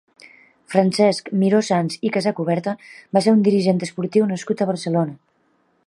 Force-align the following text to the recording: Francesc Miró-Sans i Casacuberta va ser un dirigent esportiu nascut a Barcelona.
Francesc 0.73 1.29
Miró-Sans 1.43 1.99
i 2.09 2.11
Casacuberta 2.15 2.73
va 3.19 3.23
ser 3.27 3.35
un 3.37 3.45
dirigent 3.49 3.87
esportiu 3.89 4.27
nascut 4.33 4.65
a 4.65 4.69
Barcelona. 4.73 5.17